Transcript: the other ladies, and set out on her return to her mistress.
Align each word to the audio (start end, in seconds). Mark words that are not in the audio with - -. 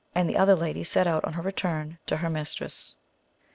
the 0.15 0.35
other 0.35 0.55
ladies, 0.55 0.87
and 0.87 0.93
set 0.93 1.05
out 1.05 1.23
on 1.25 1.33
her 1.33 1.43
return 1.43 1.99
to 2.07 2.17
her 2.17 2.27
mistress. 2.31 2.95